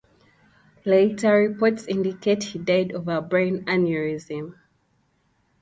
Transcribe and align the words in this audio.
Later 0.83 1.35
reports 1.37 1.85
indicate 1.85 2.41
he 2.41 2.57
died 2.57 2.91
of 2.91 3.07
a 3.07 3.21
brain 3.21 3.63
aneurysm. 3.65 4.55